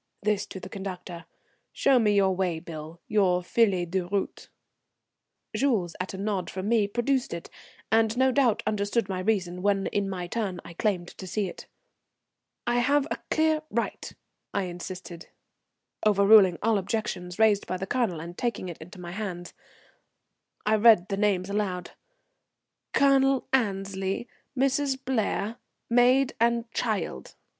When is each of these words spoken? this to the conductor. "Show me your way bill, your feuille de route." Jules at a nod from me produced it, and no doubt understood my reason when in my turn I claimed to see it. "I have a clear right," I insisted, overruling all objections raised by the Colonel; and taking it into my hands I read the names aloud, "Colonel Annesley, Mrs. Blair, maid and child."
this 0.23 0.47
to 0.47 0.59
the 0.59 0.67
conductor. 0.67 1.25
"Show 1.73 1.99
me 1.99 2.13
your 2.15 2.35
way 2.35 2.59
bill, 2.59 2.99
your 3.07 3.43
feuille 3.43 3.85
de 3.87 3.99
route." 4.01 4.49
Jules 5.55 5.95
at 5.99 6.15
a 6.15 6.17
nod 6.17 6.49
from 6.49 6.67
me 6.67 6.87
produced 6.87 7.35
it, 7.35 7.51
and 7.91 8.17
no 8.17 8.31
doubt 8.31 8.63
understood 8.65 9.07
my 9.07 9.19
reason 9.19 9.61
when 9.61 9.85
in 9.85 10.09
my 10.09 10.25
turn 10.25 10.59
I 10.65 10.73
claimed 10.73 11.09
to 11.09 11.27
see 11.27 11.47
it. 11.47 11.67
"I 12.65 12.79
have 12.79 13.05
a 13.11 13.19
clear 13.29 13.61
right," 13.69 14.11
I 14.55 14.63
insisted, 14.63 15.27
overruling 16.03 16.57
all 16.63 16.79
objections 16.79 17.37
raised 17.37 17.67
by 17.67 17.77
the 17.77 17.85
Colonel; 17.85 18.19
and 18.19 18.35
taking 18.35 18.69
it 18.69 18.79
into 18.79 18.99
my 18.99 19.11
hands 19.11 19.53
I 20.65 20.77
read 20.77 21.09
the 21.09 21.17
names 21.17 21.47
aloud, 21.51 21.91
"Colonel 22.91 23.45
Annesley, 23.53 24.27
Mrs. 24.57 24.97
Blair, 25.05 25.57
maid 25.91 26.33
and 26.39 26.71
child." 26.71 27.35